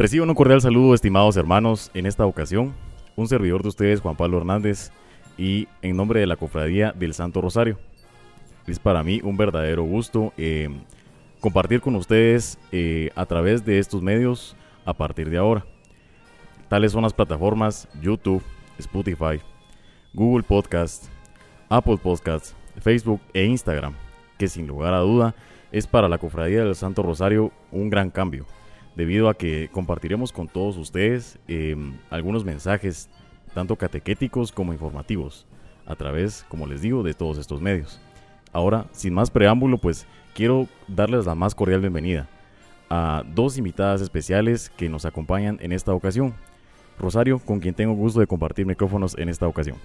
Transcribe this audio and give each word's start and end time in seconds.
Recibo 0.00 0.24
un 0.24 0.32
cordial 0.32 0.62
saludo, 0.62 0.94
estimados 0.94 1.36
hermanos, 1.36 1.90
en 1.92 2.06
esta 2.06 2.24
ocasión, 2.24 2.74
un 3.16 3.28
servidor 3.28 3.60
de 3.60 3.68
ustedes, 3.68 4.00
Juan 4.00 4.16
Pablo 4.16 4.38
Hernández, 4.38 4.92
y 5.36 5.68
en 5.82 5.94
nombre 5.94 6.20
de 6.20 6.26
la 6.26 6.36
Cofradía 6.36 6.92
del 6.92 7.12
Santo 7.12 7.42
Rosario. 7.42 7.78
Es 8.66 8.78
para 8.78 9.02
mí 9.02 9.20
un 9.22 9.36
verdadero 9.36 9.82
gusto 9.82 10.32
eh, 10.38 10.70
compartir 11.38 11.82
con 11.82 11.96
ustedes 11.96 12.58
eh, 12.72 13.10
a 13.14 13.26
través 13.26 13.62
de 13.66 13.78
estos 13.78 14.00
medios 14.00 14.56
a 14.86 14.94
partir 14.94 15.28
de 15.28 15.36
ahora. 15.36 15.66
Tales 16.70 16.92
son 16.92 17.02
las 17.02 17.12
plataformas 17.12 17.86
YouTube, 18.00 18.42
Spotify, 18.78 19.42
Google 20.14 20.44
Podcast, 20.44 21.08
Apple 21.68 21.98
Podcast, 21.98 22.54
Facebook 22.80 23.20
e 23.34 23.44
Instagram, 23.44 23.92
que 24.38 24.48
sin 24.48 24.66
lugar 24.66 24.94
a 24.94 25.00
duda 25.00 25.34
es 25.70 25.86
para 25.86 26.08
la 26.08 26.16
Cofradía 26.16 26.64
del 26.64 26.74
Santo 26.74 27.02
Rosario 27.02 27.52
un 27.70 27.90
gran 27.90 28.08
cambio 28.08 28.46
debido 28.96 29.28
a 29.28 29.34
que 29.34 29.68
compartiremos 29.72 30.32
con 30.32 30.48
todos 30.48 30.76
ustedes 30.76 31.38
em, 31.48 31.94
algunos 32.10 32.44
mensajes, 32.44 33.08
tanto 33.54 33.76
catequéticos 33.76 34.52
como 34.52 34.72
informativos, 34.72 35.46
a 35.86 35.96
través, 35.96 36.44
como 36.48 36.66
les 36.66 36.82
digo, 36.82 37.02
de 37.02 37.14
todos 37.14 37.38
estos 37.38 37.60
medios. 37.60 38.00
Ahora, 38.52 38.86
sin 38.92 39.14
más 39.14 39.30
preámbulo, 39.30 39.78
pues 39.78 40.06
quiero 40.34 40.66
darles 40.88 41.26
la 41.26 41.34
más 41.34 41.54
cordial 41.54 41.80
bienvenida 41.80 42.28
a 42.88 43.22
dos 43.34 43.56
invitadas 43.56 44.00
especiales 44.00 44.70
que 44.76 44.88
nos 44.88 45.04
acompañan 45.04 45.58
en 45.60 45.72
esta 45.72 45.94
ocasión. 45.94 46.34
Rosario, 46.98 47.38
con 47.38 47.60
quien 47.60 47.74
tengo 47.74 47.94
gusto 47.94 48.20
de 48.20 48.26
compartir 48.26 48.66
micrófonos 48.66 49.16
en 49.16 49.28
esta 49.28 49.46
ocasión. 49.46 49.76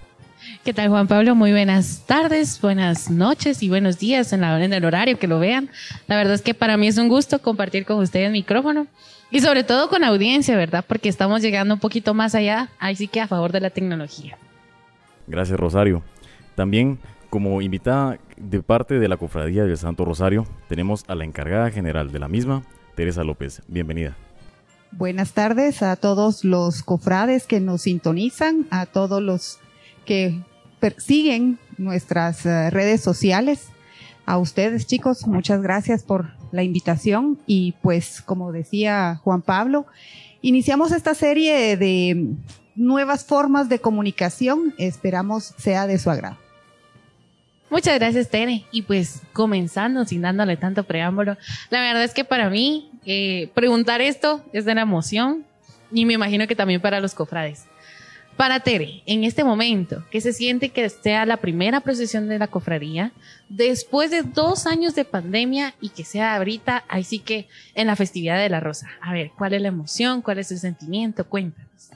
¿Qué 0.64 0.72
tal 0.74 0.88
Juan 0.88 1.06
Pablo? 1.08 1.34
Muy 1.34 1.52
buenas 1.52 2.04
tardes, 2.06 2.60
buenas 2.60 3.10
noches 3.10 3.62
y 3.62 3.68
buenos 3.68 3.98
días 3.98 4.32
en, 4.32 4.42
la, 4.42 4.62
en 4.62 4.72
el 4.72 4.84
horario 4.84 5.18
que 5.18 5.26
lo 5.26 5.38
vean. 5.38 5.70
La 6.06 6.16
verdad 6.16 6.34
es 6.34 6.42
que 6.42 6.54
para 6.54 6.76
mí 6.76 6.88
es 6.88 6.98
un 6.98 7.08
gusto 7.08 7.40
compartir 7.40 7.84
con 7.84 7.98
ustedes 7.98 8.26
el 8.26 8.32
micrófono 8.32 8.86
y 9.30 9.40
sobre 9.40 9.64
todo 9.64 9.88
con 9.88 10.04
audiencia, 10.04 10.56
¿verdad? 10.56 10.84
Porque 10.86 11.08
estamos 11.08 11.42
llegando 11.42 11.74
un 11.74 11.80
poquito 11.80 12.14
más 12.14 12.34
allá, 12.34 12.68
ahí 12.78 12.96
sí 12.96 13.08
que 13.08 13.20
a 13.20 13.28
favor 13.28 13.52
de 13.52 13.60
la 13.60 13.70
tecnología. 13.70 14.36
Gracias 15.26 15.58
Rosario. 15.58 16.02
También 16.54 16.98
como 17.30 17.60
invitada 17.60 18.18
de 18.36 18.62
parte 18.62 18.98
de 18.98 19.08
la 19.08 19.16
Cofradía 19.16 19.64
del 19.64 19.76
Santo 19.76 20.04
Rosario 20.04 20.46
tenemos 20.68 21.04
a 21.08 21.14
la 21.14 21.24
encargada 21.24 21.70
general 21.70 22.12
de 22.12 22.18
la 22.18 22.28
misma, 22.28 22.62
Teresa 22.94 23.24
López. 23.24 23.62
Bienvenida. 23.68 24.16
Buenas 24.92 25.32
tardes 25.32 25.82
a 25.82 25.96
todos 25.96 26.44
los 26.44 26.82
cofrades 26.82 27.46
que 27.46 27.60
nos 27.60 27.82
sintonizan, 27.82 28.66
a 28.70 28.86
todos 28.86 29.20
los 29.20 29.58
que 30.06 30.40
siguen 30.96 31.58
nuestras 31.76 32.46
eh, 32.46 32.70
redes 32.70 33.02
sociales. 33.02 33.68
A 34.24 34.38
ustedes, 34.38 34.86
chicos, 34.86 35.26
muchas 35.26 35.62
gracias 35.62 36.02
por 36.02 36.30
la 36.50 36.62
invitación 36.62 37.38
y 37.46 37.74
pues, 37.82 38.22
como 38.22 38.50
decía 38.50 39.20
Juan 39.22 39.42
Pablo, 39.42 39.86
iniciamos 40.40 40.90
esta 40.90 41.14
serie 41.14 41.76
de 41.76 42.34
nuevas 42.74 43.24
formas 43.24 43.68
de 43.68 43.78
comunicación. 43.78 44.74
Esperamos 44.78 45.54
sea 45.58 45.86
de 45.86 45.98
su 45.98 46.10
agrado. 46.10 46.38
Muchas 47.68 47.98
gracias, 47.98 48.28
Tere. 48.28 48.64
Y 48.70 48.82
pues 48.82 49.22
comenzando, 49.32 50.04
sin 50.04 50.22
dándole 50.22 50.56
tanto 50.56 50.84
preámbulo, 50.84 51.36
la 51.70 51.80
verdad 51.80 52.04
es 52.04 52.14
que 52.14 52.24
para 52.24 52.48
mí 52.48 52.90
eh, 53.04 53.50
preguntar 53.54 54.00
esto 54.00 54.44
es 54.52 54.64
de 54.64 54.74
la 54.74 54.82
emoción 54.82 55.44
y 55.92 56.04
me 56.04 56.14
imagino 56.14 56.46
que 56.46 56.54
también 56.54 56.80
para 56.80 57.00
los 57.00 57.14
cofrades. 57.14 57.66
Para 58.36 58.60
Tere, 58.60 59.02
en 59.06 59.24
este 59.24 59.44
momento, 59.44 60.04
que 60.10 60.20
se 60.20 60.34
siente 60.34 60.68
que 60.68 60.90
sea 60.90 61.24
la 61.24 61.38
primera 61.38 61.80
procesión 61.80 62.28
de 62.28 62.38
la 62.38 62.48
cofradía, 62.48 63.12
después 63.48 64.10
de 64.10 64.22
dos 64.22 64.66
años 64.66 64.94
de 64.94 65.06
pandemia 65.06 65.74
y 65.80 65.88
que 65.88 66.04
sea 66.04 66.36
ahorita, 66.36 66.84
ahí 66.88 67.02
sí 67.02 67.18
que 67.18 67.48
en 67.74 67.86
la 67.86 67.96
festividad 67.96 68.38
de 68.38 68.50
la 68.50 68.60
Rosa. 68.60 68.88
A 69.00 69.14
ver, 69.14 69.30
¿cuál 69.38 69.54
es 69.54 69.62
la 69.62 69.68
emoción? 69.68 70.20
¿Cuál 70.20 70.38
es 70.38 70.52
el 70.52 70.58
sentimiento? 70.58 71.26
Cuéntanos. 71.26 71.90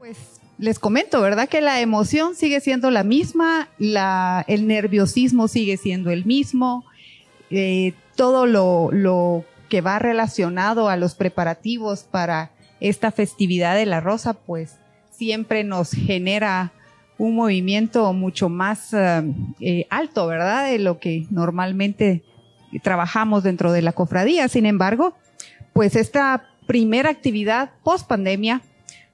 Pues 0.00 0.18
les 0.58 0.80
comento, 0.80 1.20
¿verdad? 1.20 1.48
Que 1.48 1.60
la 1.60 1.80
emoción 1.80 2.34
sigue 2.34 2.60
siendo 2.60 2.90
la 2.90 3.04
misma, 3.04 3.68
el 3.78 4.66
nerviosismo 4.66 5.46
sigue 5.46 5.76
siendo 5.76 6.10
el 6.10 6.24
mismo, 6.24 6.84
eh, 7.50 7.94
todo 8.16 8.46
lo 8.46 9.44
que 9.68 9.80
va 9.80 10.00
relacionado 10.00 10.88
a 10.88 10.96
los 10.96 11.14
preparativos 11.14 12.02
para 12.02 12.50
esta 12.80 13.12
festividad 13.12 13.76
de 13.76 13.86
la 13.86 14.00
Rosa, 14.00 14.34
pues 14.34 14.78
siempre 15.16 15.64
nos 15.64 15.92
genera 15.92 16.72
un 17.18 17.34
movimiento 17.34 18.12
mucho 18.12 18.48
más 18.48 18.92
eh, 18.92 19.22
eh, 19.60 19.86
alto, 19.90 20.26
¿verdad? 20.26 20.70
De 20.70 20.78
lo 20.78 20.98
que 20.98 21.26
normalmente 21.30 22.22
trabajamos 22.82 23.44
dentro 23.44 23.72
de 23.72 23.82
la 23.82 23.92
cofradía. 23.92 24.48
Sin 24.48 24.66
embargo, 24.66 25.14
pues 25.72 25.94
esta 25.96 26.46
primera 26.66 27.10
actividad 27.10 27.70
post 27.84 28.08
pandemia 28.08 28.62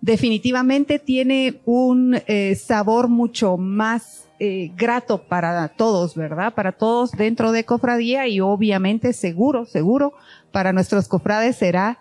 definitivamente 0.00 0.98
tiene 0.98 1.60
un 1.66 2.20
eh, 2.26 2.54
sabor 2.54 3.08
mucho 3.08 3.56
más 3.56 4.26
grato 4.74 5.24
para 5.24 5.68
todos, 5.68 6.14
¿verdad? 6.14 6.54
Para 6.54 6.72
todos 6.72 7.10
dentro 7.12 7.52
de 7.52 7.64
cofradía 7.64 8.26
y 8.26 8.40
obviamente 8.40 9.12
seguro, 9.12 9.66
seguro 9.66 10.14
para 10.50 10.72
nuestros 10.72 11.08
cofrades 11.08 11.56
será 11.56 11.98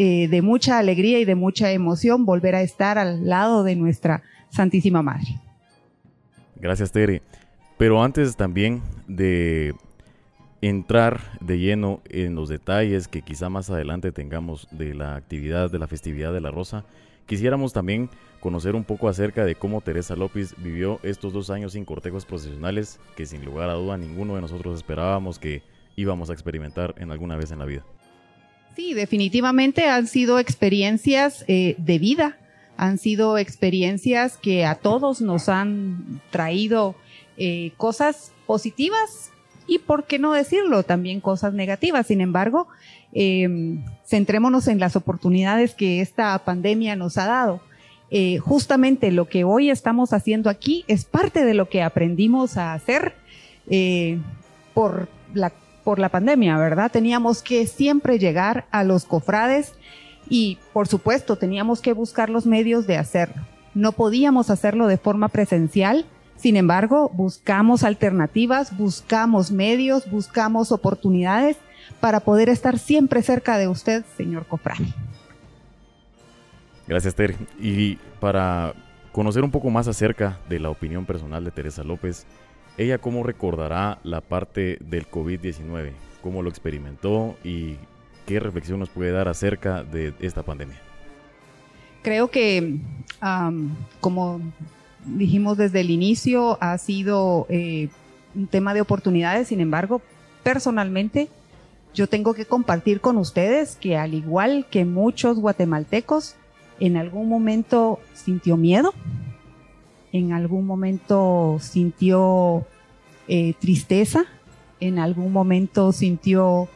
eh, 0.00 0.28
de 0.28 0.42
mucha 0.42 0.78
alegría 0.78 1.18
y 1.18 1.24
de 1.24 1.34
mucha 1.34 1.72
emoción 1.72 2.24
volver 2.24 2.54
a 2.54 2.62
estar 2.62 2.98
al 2.98 3.26
lado 3.26 3.64
de 3.64 3.74
nuestra 3.74 4.22
Santísima 4.48 5.02
Madre. 5.02 5.40
Gracias, 6.54 6.92
Tere. 6.92 7.20
Pero 7.76 8.00
antes 8.00 8.36
también 8.36 8.80
de 9.08 9.74
entrar 10.62 11.20
de 11.40 11.58
lleno 11.58 12.00
en 12.08 12.36
los 12.36 12.48
detalles 12.48 13.08
que 13.08 13.22
quizá 13.22 13.48
más 13.48 13.70
adelante 13.70 14.12
tengamos 14.12 14.68
de 14.70 14.94
la 14.94 15.16
actividad 15.16 15.68
de 15.68 15.80
la 15.80 15.88
festividad 15.88 16.32
de 16.32 16.42
la 16.42 16.52
Rosa, 16.52 16.84
quisiéramos 17.26 17.72
también 17.72 18.08
conocer 18.38 18.76
un 18.76 18.84
poco 18.84 19.08
acerca 19.08 19.44
de 19.44 19.56
cómo 19.56 19.80
Teresa 19.80 20.14
López 20.14 20.54
vivió 20.58 21.00
estos 21.02 21.32
dos 21.32 21.50
años 21.50 21.72
sin 21.72 21.84
cortejos 21.84 22.24
profesionales 22.24 23.00
que 23.16 23.26
sin 23.26 23.44
lugar 23.44 23.68
a 23.68 23.74
duda 23.74 23.98
ninguno 23.98 24.36
de 24.36 24.42
nosotros 24.42 24.76
esperábamos 24.76 25.40
que 25.40 25.62
íbamos 25.96 26.30
a 26.30 26.34
experimentar 26.34 26.94
en 26.98 27.10
alguna 27.10 27.36
vez 27.36 27.50
en 27.50 27.58
la 27.58 27.64
vida. 27.64 27.84
Sí, 28.78 28.94
definitivamente 28.94 29.88
han 29.88 30.06
sido 30.06 30.38
experiencias 30.38 31.44
eh, 31.48 31.74
de 31.78 31.98
vida, 31.98 32.38
han 32.76 32.98
sido 32.98 33.36
experiencias 33.36 34.36
que 34.36 34.64
a 34.64 34.76
todos 34.76 35.20
nos 35.20 35.48
han 35.48 36.20
traído 36.30 36.94
eh, 37.38 37.72
cosas 37.76 38.30
positivas 38.46 39.32
y, 39.66 39.80
por 39.80 40.04
qué 40.04 40.20
no 40.20 40.32
decirlo, 40.32 40.84
también 40.84 41.20
cosas 41.20 41.54
negativas. 41.54 42.06
Sin 42.06 42.20
embargo, 42.20 42.68
em, 43.12 43.82
centrémonos 44.06 44.68
en 44.68 44.78
las 44.78 44.94
oportunidades 44.94 45.74
que 45.74 46.00
esta 46.00 46.38
pandemia 46.38 46.94
nos 46.94 47.18
ha 47.18 47.26
dado. 47.26 47.60
Eh, 48.12 48.38
justamente 48.38 49.10
lo 49.10 49.28
que 49.28 49.42
hoy 49.42 49.70
estamos 49.70 50.12
haciendo 50.12 50.50
aquí 50.50 50.84
es 50.86 51.04
parte 51.04 51.44
de 51.44 51.54
lo 51.54 51.68
que 51.68 51.82
aprendimos 51.82 52.56
a 52.56 52.74
hacer 52.74 53.16
por 54.72 55.08
la 55.34 55.52
por 55.88 55.98
la 55.98 56.10
pandemia, 56.10 56.58
¿verdad? 56.58 56.90
Teníamos 56.90 57.42
que 57.42 57.66
siempre 57.66 58.18
llegar 58.18 58.66
a 58.70 58.84
los 58.84 59.06
cofrades 59.06 59.72
y, 60.28 60.58
por 60.74 60.86
supuesto, 60.86 61.36
teníamos 61.36 61.80
que 61.80 61.94
buscar 61.94 62.28
los 62.28 62.44
medios 62.44 62.86
de 62.86 62.98
hacerlo. 62.98 63.46
No 63.72 63.92
podíamos 63.92 64.50
hacerlo 64.50 64.86
de 64.86 64.98
forma 64.98 65.28
presencial, 65.28 66.04
sin 66.36 66.56
embargo, 66.56 67.10
buscamos 67.14 67.84
alternativas, 67.84 68.76
buscamos 68.76 69.50
medios, 69.50 70.10
buscamos 70.10 70.72
oportunidades 70.72 71.56
para 72.00 72.20
poder 72.20 72.50
estar 72.50 72.78
siempre 72.78 73.22
cerca 73.22 73.56
de 73.56 73.68
usted, 73.68 74.04
señor 74.18 74.44
cofrade. 74.44 74.92
Gracias, 76.86 77.14
Ter. 77.14 77.34
Y 77.58 77.96
para 78.20 78.74
conocer 79.10 79.42
un 79.42 79.50
poco 79.50 79.70
más 79.70 79.88
acerca 79.88 80.38
de 80.50 80.60
la 80.60 80.68
opinión 80.68 81.06
personal 81.06 81.42
de 81.44 81.50
Teresa 81.50 81.82
López, 81.82 82.26
¿Ella 82.78 82.98
cómo 82.98 83.24
recordará 83.24 83.98
la 84.04 84.20
parte 84.20 84.78
del 84.80 85.10
COVID-19? 85.10 85.90
¿Cómo 86.22 86.42
lo 86.42 86.48
experimentó 86.48 87.36
y 87.42 87.76
qué 88.24 88.38
reflexión 88.38 88.78
nos 88.78 88.88
puede 88.88 89.10
dar 89.10 89.26
acerca 89.26 89.82
de 89.82 90.14
esta 90.20 90.44
pandemia? 90.44 90.76
Creo 92.02 92.30
que, 92.30 92.78
como 94.00 94.40
dijimos 95.04 95.58
desde 95.58 95.80
el 95.80 95.90
inicio, 95.90 96.56
ha 96.60 96.78
sido 96.78 97.46
eh, 97.48 97.88
un 98.36 98.46
tema 98.46 98.74
de 98.74 98.80
oportunidades. 98.80 99.48
Sin 99.48 99.60
embargo, 99.60 100.00
personalmente, 100.44 101.28
yo 101.94 102.06
tengo 102.06 102.32
que 102.32 102.46
compartir 102.46 103.00
con 103.00 103.16
ustedes 103.16 103.74
que 103.74 103.96
al 103.96 104.14
igual 104.14 104.66
que 104.70 104.84
muchos 104.84 105.40
guatemaltecos, 105.40 106.36
en 106.78 106.96
algún 106.96 107.28
momento 107.28 107.98
sintió 108.14 108.56
miedo, 108.56 108.94
en 110.12 110.32
algún 110.32 110.66
momento 110.66 111.58
sintió 111.60 112.66
eh, 113.26 113.54
tristeza, 113.60 114.24
en 114.80 114.98
algún 114.98 115.32
momento 115.32 115.92
sintió 115.92 116.68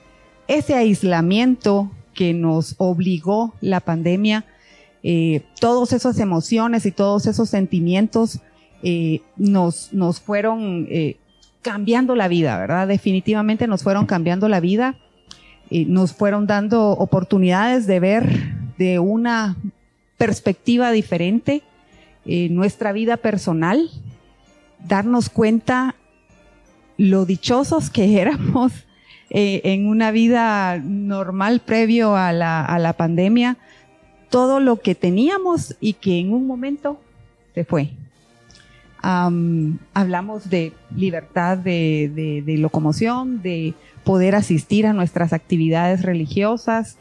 ese 0.48 0.74
aislamiento 0.74 1.90
que 2.14 2.34
nos 2.34 2.74
obligó 2.78 3.54
la 3.60 3.80
pandemia, 3.80 4.44
eh, 5.02 5.42
todas 5.60 5.92
esas 5.92 6.18
emociones 6.18 6.84
y 6.84 6.92
todos 6.92 7.26
esos 7.26 7.48
sentimientos 7.48 8.40
eh, 8.82 9.22
nos, 9.36 9.92
nos 9.92 10.20
fueron 10.20 10.88
cambiando 11.62 12.16
la 12.16 12.28
vida, 12.28 12.58
¿verdad? 12.58 12.88
Definitivamente 12.88 13.66
nos 13.66 13.82
fueron 13.82 14.06
cambiando 14.06 14.48
la 14.48 14.60
vida, 14.60 14.96
nos 15.70 16.12
fueron 16.12 16.46
dando 16.46 16.90
oportunidades 16.90 17.86
de 17.86 18.00
ver 18.00 18.52
de 18.76 18.98
una 18.98 19.56
perspectiva 20.18 20.90
diferente, 20.92 21.62
en 22.24 22.54
nuestra 22.54 22.92
vida 22.92 23.16
personal, 23.16 23.90
darnos 24.86 25.28
cuenta 25.28 25.94
lo 26.96 27.24
dichosos 27.24 27.90
que 27.90 28.20
éramos 28.20 28.72
eh, 29.30 29.60
en 29.64 29.86
una 29.86 30.10
vida 30.10 30.78
normal 30.78 31.60
previo 31.60 32.16
a 32.16 32.32
la, 32.32 32.64
a 32.64 32.78
la 32.78 32.92
pandemia, 32.92 33.56
todo 34.28 34.60
lo 34.60 34.80
que 34.80 34.94
teníamos 34.94 35.76
y 35.80 35.92
que 35.94 36.18
en 36.18 36.32
un 36.32 36.46
momento 36.46 36.98
se 37.54 37.64
fue. 37.64 37.90
hablamos 39.02 40.48
de 40.48 40.72
libertad 40.96 41.58
de, 41.58 42.44
locomoción, 42.58 43.42
de 43.42 43.74
poder 44.04 44.34
asistir 44.34 44.86
a 44.86 44.92
nuestras 44.92 45.32
actividades 45.32 46.02
religiosas, 46.02 46.96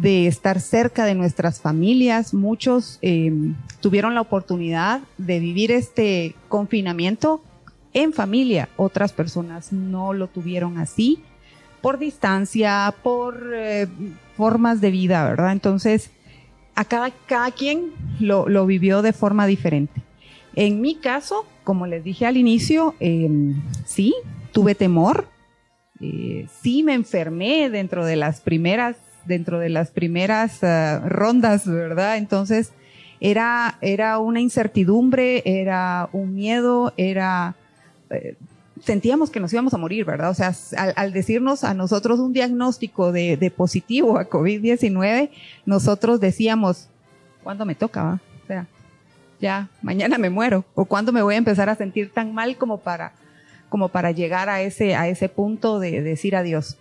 de 0.00 0.26
estar 0.26 0.60
cerca 0.60 1.06
de 1.06 1.14
nuestras 1.14 1.60
familias. 1.60 2.34
Muchos 2.34 2.98
em, 3.00 3.54
tuvieron 3.80 4.14
la 4.14 4.20
oportunidad 4.20 5.00
de 5.16 5.40
vivir 5.40 5.72
este 5.72 6.34
confinamiento 6.48 7.42
en 7.94 8.12
familia. 8.12 8.68
Otras 8.76 9.12
personas 9.12 9.72
no 9.72 10.12
lo 10.12 10.26
tuvieron 10.28 10.78
así 10.78 11.22
por 11.80 11.98
distancia, 11.98 12.94
por 13.02 13.52
eh, 13.54 13.86
formas 14.36 14.80
de 14.80 14.90
vida, 14.90 15.24
¿verdad? 15.24 15.52
Entonces, 15.52 16.10
a 16.74 16.84
cada, 16.84 17.10
cada 17.26 17.50
quien 17.50 17.92
lo, 18.20 18.48
lo, 18.48 18.66
vivió 18.66 19.00
de 19.00 19.14
forma 19.14 19.46
diferente. 19.46 20.02
En 20.54 20.82
mi 20.82 20.96
caso, 20.96 21.46
como 21.64 21.86
les 21.86 22.04
dije 22.04 22.26
al 22.26 22.36
inicio, 22.36 22.94
em, 23.00 23.62
sí, 23.86 24.14
tuve 24.52 24.74
temor, 24.74 25.26
eh, 26.00 26.46
sí 26.60 26.82
me 26.82 26.92
enfermé 26.92 27.70
dentro 27.70 28.04
de 28.04 28.16
las 28.16 28.40
primeras, 28.40 28.96
dentro 29.26 29.58
de 29.58 29.68
las 29.68 29.90
primeras 29.90 30.62
uh, 30.62 31.06
rondas, 31.08 31.66
¿verdad? 31.66 32.16
Entonces, 32.16 32.72
era, 33.20 33.78
era 33.80 34.18
una 34.18 34.40
incertidumbre, 34.40 35.42
era 35.44 36.08
un 36.12 36.34
miedo, 36.34 36.92
era... 36.96 37.54
Eh, 38.10 38.36
sentíamos 38.82 39.30
que 39.30 39.40
nos 39.40 39.52
íbamos 39.52 39.74
a 39.74 39.78
morir, 39.78 40.04
¿verdad? 40.04 40.30
O 40.30 40.34
sea, 40.34 40.54
al, 40.96 41.12
decirnos 41.12 41.64
a 41.64 41.74
nosotros 41.74 42.20
un 42.20 42.32
diagnóstico 42.32 43.10
de, 43.10 43.52
positivo 43.56 44.18
a 44.18 44.28
COVID-19, 44.28 45.30
nosotros 45.64 46.20
decíamos, 46.20 46.88
¿cuándo 47.42 47.64
me 47.64 47.74
toca? 47.74 48.20
O 48.44 48.46
sea, 48.46 48.66
ya, 49.40 49.68
mañana 49.82 50.18
me 50.18 50.30
muero. 50.30 50.64
¿O 50.74 50.84
cuándo 50.84 51.12
me 51.12 51.22
voy 51.22 51.34
a 51.34 51.38
empezar 51.38 51.68
a 51.68 51.74
sentir 51.74 52.12
tan 52.12 52.34
mal 52.34 52.56
como 52.56 52.78
para, 52.78 53.12
como 53.68 53.88
para 53.88 54.10
llegar 54.10 54.48
a 54.48 54.60
ese, 54.60 54.94
a 54.94 55.08
ese 55.08 55.28
punto 55.28 55.80
de, 55.80 56.02
decir 56.02 56.36
adiós? 56.36 56.76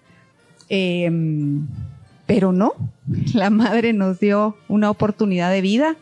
Em, 0.67 1.67
pero 2.25 2.51
no, 2.51 2.73
la 3.33 3.49
madre 3.49 3.93
nos 3.93 4.19
dio 4.19 4.57
una 4.67 4.89
oportunidad 4.89 5.51
de 5.51 5.61
vida. 5.61 5.95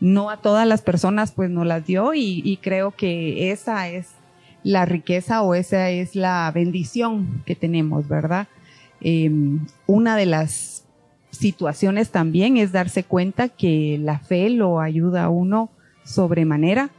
No 0.00 0.30
a 0.30 0.38
todas 0.38 0.66
las 0.66 0.80
personas 0.80 1.32
pues 1.32 1.50
nos 1.50 1.66
las 1.66 1.84
dio 1.84 2.14
y 2.14 2.58
creo 2.62 2.92
que 2.92 3.50
esa 3.50 3.88
es 3.88 4.08
la 4.62 4.84
riqueza 4.84 5.42
o 5.42 5.54
esa 5.54 5.90
es 5.90 6.14
la 6.14 6.50
bendición 6.54 7.42
que 7.46 7.54
tenemos, 7.54 8.08
¿verdad? 8.08 8.48
Em, 9.00 9.66
una 9.86 10.16
de 10.16 10.26
las 10.26 10.84
situaciones 11.30 12.10
también 12.10 12.56
es 12.56 12.72
darse 12.72 13.04
cuenta 13.04 13.48
que 13.48 13.98
la 14.00 14.18
fe 14.18 14.50
lo 14.50 14.80
ayuda 14.80 15.24
a 15.24 15.28
uno 15.28 15.70
sobremanera. 16.04 16.90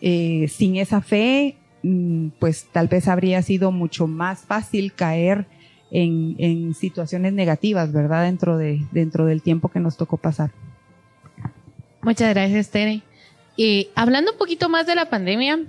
Eh, 0.00 0.48
sin 0.48 0.76
esa 0.76 1.00
fe, 1.00 1.56
mm, 1.82 2.28
pues 2.38 2.66
tal 2.72 2.88
vez 2.88 3.08
habría 3.08 3.42
sido 3.42 3.72
mucho 3.72 4.06
más 4.06 4.40
fácil 4.40 4.92
caer 4.92 5.46
en, 5.90 6.74
situaciones 6.74 7.32
negativas, 7.32 7.92
¿verdad? 7.92 8.24
Dentro, 8.24 8.58
de, 8.58 8.84
dentro 8.92 9.26
del 9.26 9.42
tiempo 9.42 9.68
que 9.68 9.80
nos 9.80 9.96
tocó 9.96 10.16
pasar. 10.16 10.50
Muchas 12.02 12.34
gracias, 12.34 12.70
Tere. 12.70 13.02
Y 13.56 13.88
hablando 13.94 14.32
un 14.32 14.38
poquito 14.38 14.68
más 14.68 14.86
de 14.86 14.94
la 14.94 15.10
pandemia, 15.10 15.60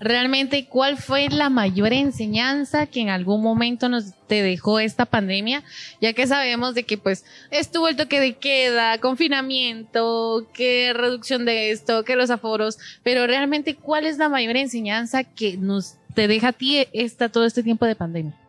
realmente 0.00 0.66
cuál 0.66 0.96
fue 0.96 1.28
la 1.28 1.50
mayor 1.50 1.92
enseñanza 1.92 2.86
que 2.86 3.00
en 3.00 3.10
algún 3.10 3.42
momento 3.42 3.88
nos 3.88 4.14
te 4.26 4.42
dejó 4.42 4.80
esta 4.80 5.04
pandemia, 5.04 5.62
ya 6.00 6.12
que 6.14 6.26
sabemos 6.26 6.74
de 6.74 6.84
que 6.84 6.96
pues 6.96 7.24
estuvo 7.50 7.88
el 7.88 7.96
toque 7.96 8.20
de 8.20 8.34
queda, 8.34 8.98
confinamiento, 8.98 10.48
que 10.54 10.92
reducción 10.94 11.44
de 11.44 11.70
esto, 11.70 12.04
que 12.04 12.16
los 12.16 12.30
aforos, 12.30 12.78
pero 13.02 13.26
realmente 13.26 13.76
cuál 13.76 14.06
es 14.06 14.16
la 14.16 14.28
mayor 14.28 14.56
enseñanza 14.56 15.24
que 15.24 15.56
nos 15.56 15.96
te 16.14 16.26
deja 16.26 16.48
a 16.48 16.52
ti 16.52 16.86
esta, 16.92 17.28
todo 17.28 17.44
este 17.44 17.62
tiempo 17.62 17.86
de 17.86 17.94
pandemia. 17.94 18.39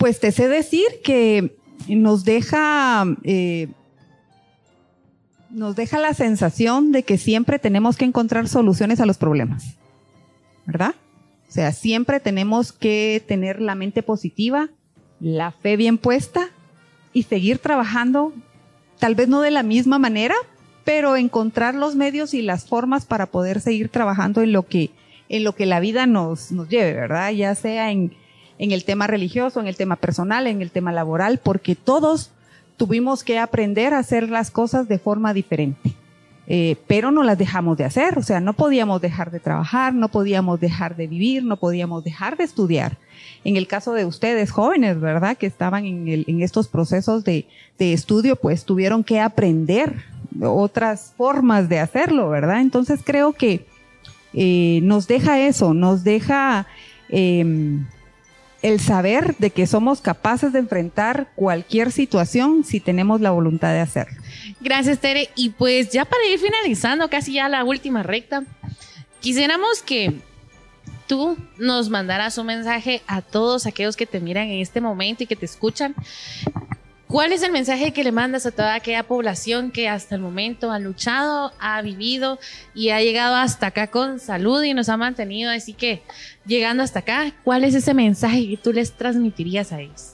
Pues 0.00 0.18
te 0.18 0.32
sé 0.32 0.48
decir 0.48 0.86
que 1.04 1.56
nos 1.86 2.24
deja 2.24 3.06
eh, 3.22 3.68
nos 5.50 5.76
deja 5.76 6.00
la 6.00 6.14
sensación 6.14 6.90
de 6.90 7.04
que 7.04 7.18
siempre 7.18 7.60
tenemos 7.60 7.96
que 7.96 8.04
encontrar 8.04 8.48
soluciones 8.48 8.98
a 9.00 9.06
los 9.06 9.18
problemas. 9.18 9.76
¿verdad? 10.70 10.94
O 11.48 11.52
sea, 11.52 11.72
siempre 11.72 12.20
tenemos 12.20 12.72
que 12.72 13.22
tener 13.26 13.60
la 13.60 13.74
mente 13.74 14.02
positiva, 14.02 14.68
la 15.18 15.50
fe 15.50 15.76
bien 15.76 15.98
puesta 15.98 16.48
y 17.12 17.24
seguir 17.24 17.58
trabajando, 17.58 18.32
tal 18.98 19.16
vez 19.16 19.28
no 19.28 19.40
de 19.40 19.50
la 19.50 19.64
misma 19.64 19.98
manera, 19.98 20.34
pero 20.84 21.16
encontrar 21.16 21.74
los 21.74 21.96
medios 21.96 22.34
y 22.34 22.42
las 22.42 22.66
formas 22.66 23.04
para 23.04 23.26
poder 23.26 23.60
seguir 23.60 23.88
trabajando 23.88 24.42
en 24.42 24.52
lo 24.52 24.64
que, 24.66 24.90
en 25.28 25.42
lo 25.42 25.54
que 25.54 25.66
la 25.66 25.80
vida 25.80 26.06
nos, 26.06 26.52
nos 26.52 26.68
lleve, 26.68 26.92
¿verdad? 26.92 27.32
Ya 27.32 27.54
sea 27.56 27.90
en, 27.90 28.12
en 28.60 28.72
el 28.72 28.84
tema 28.84 29.06
religioso, 29.06 29.58
en 29.58 29.66
el 29.66 29.76
tema 29.76 29.96
personal, 29.96 30.46
en 30.46 30.60
el 30.60 30.70
tema 30.70 30.92
laboral, 30.92 31.38
porque 31.38 31.74
todos 31.74 32.30
tuvimos 32.76 33.24
que 33.24 33.38
aprender 33.38 33.94
a 33.94 33.98
hacer 34.00 34.28
las 34.28 34.50
cosas 34.50 34.86
de 34.86 34.98
forma 34.98 35.32
diferente. 35.32 35.94
Eh, 36.46 36.76
pero 36.86 37.10
no 37.10 37.22
las 37.22 37.38
dejamos 37.38 37.78
de 37.78 37.84
hacer, 37.84 38.18
o 38.18 38.22
sea, 38.22 38.40
no 38.40 38.52
podíamos 38.52 39.00
dejar 39.00 39.30
de 39.30 39.40
trabajar, 39.40 39.94
no 39.94 40.08
podíamos 40.08 40.60
dejar 40.60 40.94
de 40.96 41.06
vivir, 41.06 41.42
no 41.42 41.56
podíamos 41.56 42.04
dejar 42.04 42.36
de 42.36 42.44
estudiar. 42.44 42.98
En 43.44 43.56
el 43.56 43.66
caso 43.66 43.94
de 43.94 44.04
ustedes 44.04 44.50
jóvenes, 44.50 45.00
¿verdad? 45.00 45.38
Que 45.38 45.46
estaban 45.46 45.86
en, 45.86 46.42
estos 46.42 46.68
procesos 46.68 47.24
de, 47.24 47.46
estudio, 47.78 48.36
pues 48.36 48.66
tuvieron 48.66 49.04
que 49.04 49.20
aprender 49.20 50.04
otras 50.42 51.14
formas 51.16 51.70
de 51.70 51.78
hacerlo, 51.78 52.28
¿verdad? 52.28 52.60
Entonces 52.60 53.00
creo 53.02 53.32
que 53.32 53.64
eh, 54.34 54.80
nos 54.82 55.06
deja 55.06 55.40
eso, 55.40 55.72
nos 55.72 56.04
deja 56.04 56.66
em, 57.08 57.86
el 58.62 58.80
saber 58.80 59.36
de 59.38 59.50
que 59.50 59.66
somos 59.66 60.00
capaces 60.00 60.52
de 60.52 60.58
enfrentar 60.58 61.30
cualquier 61.34 61.92
situación 61.92 62.64
si 62.64 62.80
tenemos 62.80 63.20
la 63.20 63.30
voluntad 63.30 63.72
de 63.72 63.80
hacerlo. 63.80 64.20
Gracias, 64.60 64.98
Tere. 64.98 65.30
Y 65.34 65.50
pues 65.50 65.90
ya 65.90 66.04
para 66.04 66.24
ir 66.26 66.38
finalizando, 66.38 67.08
casi 67.08 67.34
ya 67.34 67.48
la 67.48 67.64
última 67.64 68.02
recta, 68.02 68.44
quisiéramos 69.20 69.82
que 69.82 70.14
tú 71.06 71.36
nos 71.58 71.88
mandaras 71.88 72.38
un 72.38 72.46
mensaje 72.46 73.02
a 73.06 73.22
todos 73.22 73.66
aquellos 73.66 73.96
que 73.96 74.06
te 74.06 74.20
miran 74.20 74.48
en 74.48 74.60
este 74.60 74.80
momento 74.80 75.24
y 75.24 75.26
que 75.26 75.36
te 75.36 75.46
escuchan. 75.46 75.94
¿Cuál 77.10 77.32
es 77.32 77.42
el 77.42 77.50
mensaje 77.50 77.92
que 77.92 78.04
le 78.04 78.12
mandas 78.12 78.46
a 78.46 78.52
toda 78.52 78.72
aquella 78.72 79.02
población 79.02 79.72
que 79.72 79.88
hasta 79.88 80.14
el 80.14 80.20
momento 80.20 80.70
ha 80.70 80.78
luchado, 80.78 81.50
ha 81.58 81.82
vivido 81.82 82.38
y 82.72 82.90
ha 82.90 83.00
llegado 83.00 83.34
hasta 83.34 83.66
acá 83.66 83.88
con 83.88 84.20
salud 84.20 84.62
y 84.62 84.74
nos 84.74 84.88
ha 84.88 84.96
mantenido? 84.96 85.50
Así 85.50 85.72
que, 85.72 86.02
llegando 86.46 86.84
hasta 86.84 87.00
acá, 87.00 87.32
¿cuál 87.42 87.64
es 87.64 87.74
ese 87.74 87.94
mensaje 87.94 88.50
que 88.50 88.56
tú 88.56 88.72
les 88.72 88.92
transmitirías 88.92 89.72
a 89.72 89.80
ellos? 89.80 90.12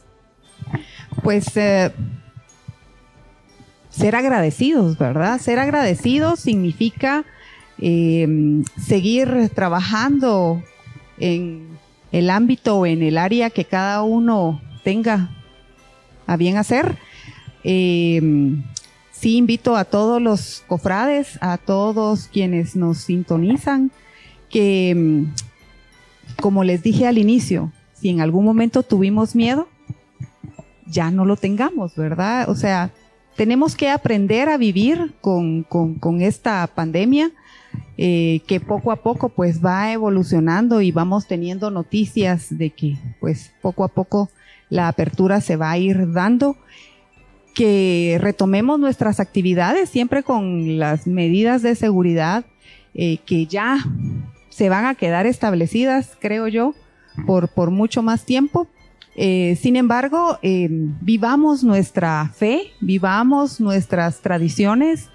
Pues 1.23 1.55
eh, 1.59 1.93
ser 3.91 4.17
agradecidos, 4.17 4.97
¿verdad? 4.97 5.39
Ser 5.39 5.59
agradecidos 5.59 6.41
significa 6.41 7.27
em, 7.79 8.65
seguir 8.83 9.51
trabajando 9.55 10.63
en 11.19 11.77
el 12.11 12.31
ámbito 12.31 12.79
o 12.79 12.87
en 12.87 13.03
el 13.03 13.19
área 13.19 13.51
que 13.51 13.67
cada 13.67 14.03
uno 14.03 14.63
tenga 14.83 15.36
a 16.27 16.37
bien 16.37 16.57
hacer. 16.57 16.97
Em, 17.65 18.63
sí 19.11 19.37
invito 19.37 19.77
a 19.77 19.85
todos 19.85 20.21
los 20.21 20.63
cofrades, 20.67 21.39
a 21.41 21.59
todos 21.59 22.29
quienes 22.29 22.77
nos 22.77 22.99
sintonizan, 22.99 23.91
que 24.51 24.91
em, 24.91 25.33
como 26.41 26.65
les 26.65 26.83
dije 26.83 27.07
al 27.07 27.19
inicio, 27.19 27.73
si 27.95 28.11
en 28.11 28.21
algún 28.21 28.45
momento 28.45 28.83
tuvimos 28.83 29.35
miedo, 29.35 29.69
ya 30.87 31.11
no 31.11 31.25
lo 31.25 31.37
tengamos, 31.37 31.97
¿verdad? 31.97 32.49
O 32.49 32.55
sea, 32.55 32.91
tenemos 33.37 33.77
que 33.77 33.91
aprender 33.91 34.49
a 34.49 34.57
vivir 34.57 35.15
con, 35.21 35.67
esta 36.21 36.67
pandemia 36.67 37.31
eh, 37.99 38.41
que 38.47 38.61
poco 38.61 38.91
a 38.93 38.97
poco 38.97 39.29
pues 39.29 39.65
va 39.65 39.93
evolucionando 39.93 40.81
y 40.81 40.91
vamos 40.91 41.27
teniendo 41.27 41.71
noticias 41.71 42.47
de 42.57 42.71
que 42.71 42.97
pues 43.21 43.53
poco 43.61 43.85
a 43.85 43.89
poco 43.89 44.31
la 44.69 44.89
apertura 44.89 45.41
se 45.41 45.57
va 45.57 45.71
a 45.71 45.79
ir 45.79 46.13
dando 46.13 46.57
que 47.55 48.19
retomemos 48.21 48.79
nuestras 48.79 49.21
actividades 49.21 49.89
siempre 49.89 50.23
con 50.23 50.79
las 50.79 51.07
medidas 51.07 51.63
de 51.63 51.75
seguridad 51.75 52.45
eh, 52.95 53.19
que 53.25 53.47
ya 53.47 53.79
se 54.51 54.69
van 54.69 54.85
a 54.87 54.95
quedar 54.95 55.27
establecidas, 55.27 56.17
creo 56.19 56.49
yo, 56.49 56.75
por, 57.27 57.49
por 57.49 57.71
mucho 57.71 58.03
más 58.03 58.25
tiempo, 58.25 58.69
Eh, 59.19 59.57
sin 59.63 59.77
embargo, 59.77 60.39
eh, 60.43 60.69
vivamos 61.01 61.65
nuestra 61.65 62.31
fe, 62.35 62.73
vivamos 62.81 63.61
nuestras 63.61 64.21
tradiciones 64.21 65.09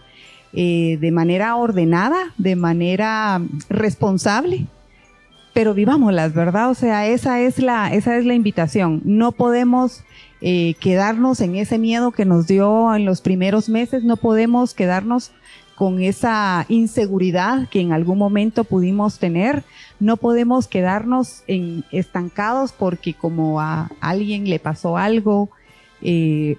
eh, 0.53 0.97
de 0.99 1.11
manera 1.11 1.55
ordenada, 1.55 2.33
de 2.39 2.55
manera 2.55 3.39
responsable, 3.69 4.65
pero 5.53 5.73
vivámoslas, 5.73 6.33
¿verdad? 6.33 6.69
O 6.69 6.73
sea, 6.73 7.07
esa 7.07 7.39
es 7.41 7.59
la, 7.59 7.93
esa 7.93 8.17
es 8.17 8.25
la 8.25 8.33
invitación. 8.33 9.01
No 9.03 9.31
podemos 9.31 10.03
eh, 10.41 10.75
quedarnos 10.79 11.41
en 11.41 11.55
ese 11.55 11.77
miedo 11.77 12.11
que 12.11 12.25
nos 12.25 12.47
dio 12.47 12.95
en 12.95 13.05
los 13.05 13.21
primeros 13.21 13.69
meses, 13.69 14.03
no 14.03 14.17
podemos 14.17 14.73
quedarnos 14.73 15.31
con 15.75 16.01
esa 16.01 16.65
inseguridad 16.69 17.67
que 17.69 17.81
en 17.81 17.91
algún 17.91 18.17
momento 18.17 18.63
pudimos 18.63 19.17
tener, 19.17 19.63
no 19.99 20.15
podemos 20.17 20.67
quedarnos 20.67 21.43
en, 21.47 21.83
estancados 21.91 22.71
porque 22.71 23.13
como 23.13 23.59
a 23.59 23.89
alguien 23.99 24.47
le 24.47 24.59
pasó 24.59 24.97
algo, 24.97 25.49
eh, 26.01 26.57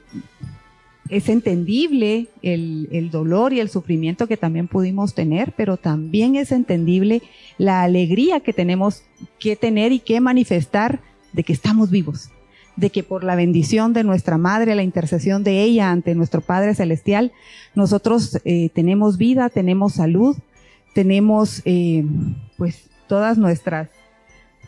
es 1.12 1.28
entendible 1.28 2.28
el, 2.40 3.11
dolor 3.11 3.52
y 3.52 3.61
el 3.61 3.69
sufrimiento 3.69 4.26
que 4.26 4.38
también 4.38 4.66
pudimos 4.66 5.14
tener, 5.14 5.52
pero 5.54 5.76
también 5.76 6.37
es 6.37 6.52
entendible 6.52 7.21
la 7.59 7.83
alegría 7.83 8.40
que 8.40 8.54
tenemos 8.54 9.02
que 9.38 9.54
tener 9.54 9.92
y 9.92 9.99
que 9.99 10.21
manifestar 10.21 11.00
de 11.35 11.42
que 11.45 11.52
estamos 11.52 11.90
vivos, 11.90 12.31
de 12.76 12.88
que 12.88 13.02
por 13.02 13.25
la 13.25 13.37
bendición 13.37 13.92
de 13.92 14.04
nuestra 14.04 14.38
Madre, 14.38 14.75
la 14.75 14.83
intercesión 14.83 15.45
de 15.45 15.62
ella 15.62 15.90
ante 15.90 16.14
nuestro 16.14 16.40
Padre 16.40 16.75
Celestial, 16.75 17.33
nosotros 17.75 18.38
eh, 18.47 18.71
tenemos 18.71 19.19
vida, 19.19 19.50
tenemos 19.50 19.92
salud, 19.92 20.38
tenemos 20.95 21.61
eh, 21.66 22.04
pues 22.57 22.88
todas 23.07 23.37
nuestras 23.37 23.90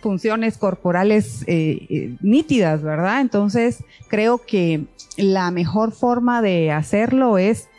funciones 0.05 0.59
corporales 0.59 1.45
eh, 1.47 1.87
eh, 1.89 2.15
nítidas, 2.21 2.83
¿verdad? 2.83 3.23
Entonces, 3.23 3.83
creo 4.09 4.37
que 4.37 4.85
la 5.17 5.51
mejor 5.51 5.93
forma 5.93 6.43
de 6.43 6.71
hacerlo 6.73 7.39
es 7.39 7.71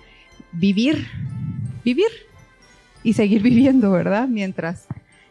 vivir, 0.51 1.05
vivir 1.83 2.07
y 3.03 3.13
seguir 3.13 3.43
viviendo, 3.51 3.91
¿verdad? 3.91 4.27
Mientras 4.27 4.87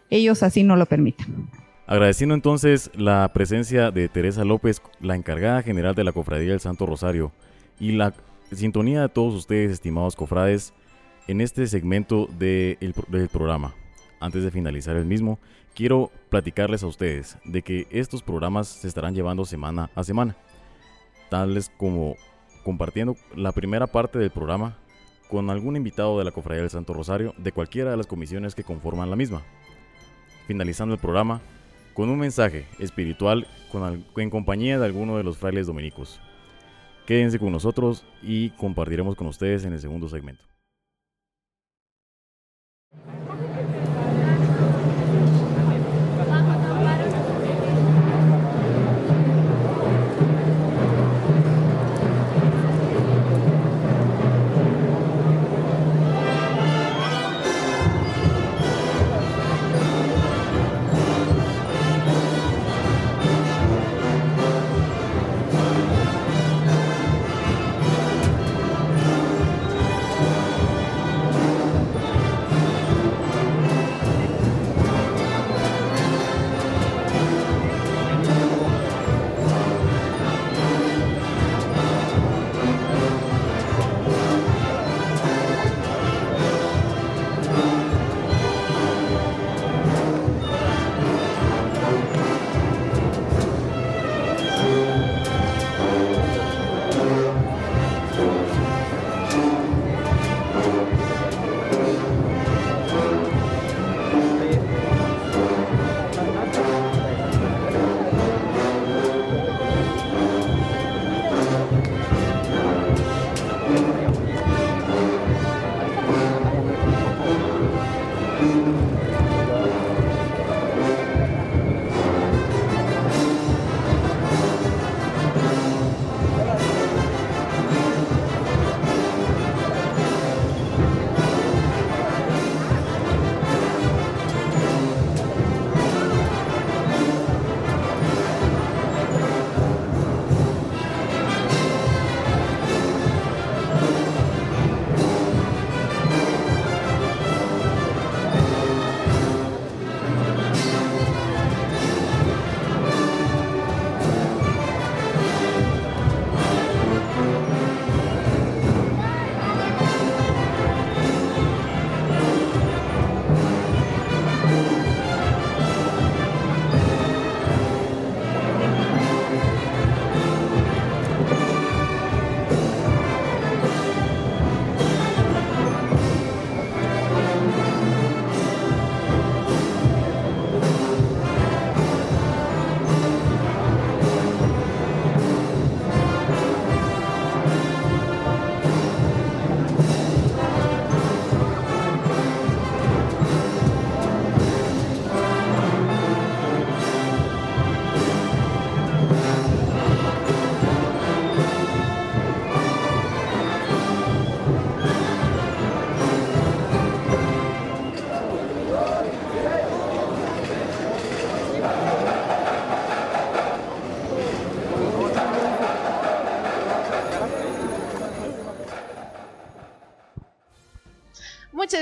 ellos 0.09 0.45
así 0.45 0.63
no 0.63 0.77
lo 0.77 0.87
permitan. 0.87 1.49
Agradeciendo 1.89 2.37
entonces 2.37 2.93
la 2.95 3.29
presencia 3.35 3.91
de 3.91 4.09
Teresa 4.09 4.45
López, 4.45 4.81
la 5.01 5.17
encargada 5.17 5.63
general 5.63 5.97
de 5.97 6.05
la 6.05 6.13
Cofradía 6.13 6.51
del 6.51 6.61
Santo 6.61 6.87
Rosario, 6.87 7.33
y 7.81 7.91
la 7.91 8.15
sintonía 8.53 9.03
de 9.03 9.09
todos 9.09 9.35
ustedes, 9.35 9.73
estimados 9.73 10.15
cofrades, 10.15 10.73
en 11.27 11.41
este 11.41 11.67
segmento 11.67 12.29
de 12.39 12.79
el, 12.81 12.95
del 13.09 13.29
programa. 13.29 13.75
Antes 14.21 14.45
de 14.45 14.53
finalizar 14.53 14.95
el 14.95 15.07
mismo, 15.07 15.41
quiero 15.75 16.11
platicarles 16.29 16.83
a 16.83 16.87
ustedes 16.87 17.37
de 17.45 17.63
que 17.63 17.87
estos 17.91 18.23
programas 18.23 18.69
se 18.69 18.89
estarán 18.89 19.15
llevando 19.15 19.45
semana 19.45 19.91
a 19.95 20.05
semana, 20.05 20.37
tales 21.31 21.71
como 21.77 22.17
compartiendo 22.65 23.17
la 23.35 23.53
primera 23.53 23.87
parte 23.87 24.19
del 24.19 24.31
programa 24.31 24.79
con 25.29 25.51
algún 25.51 25.77
invitado 25.77 26.19
de 26.19 26.25
la 26.25 26.31
Cofradía 26.31 26.63
del 26.63 26.71
Santo 26.71 26.95
Rosario 26.95 27.35
de 27.39 27.53
cualquiera 27.53 27.91
de 27.91 27.97
las 27.97 28.07
comisiones 28.07 28.55
que 28.55 28.65
conforman 28.65 29.11
la 29.11 29.17
misma. 29.17 29.43
Finalizando 30.47 30.95
el 30.95 31.01
programa 31.01 31.41
con 31.95 32.09
un 32.09 32.19
mensaje 32.19 32.67
espiritual 32.79 33.47
en 34.17 34.31
compañía 34.31 34.79
de 34.79 34.87
alguno 34.87 35.17
de 35.17 35.25
los 35.25 35.39
frailes 35.39 35.67
dominicos. 35.67 36.21
Quédense 37.07 37.39
con 37.39 37.53
nosotros 37.53 38.05
y 38.23 38.51
compartiremos 38.51 39.15
con 39.17 39.27
ustedes 39.27 39.65
en 39.65 39.73
el 39.73 39.81
segundo 39.81 40.09
segmento. 40.09 40.54